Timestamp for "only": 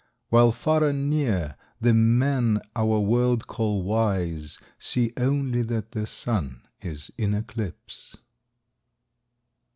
5.15-5.61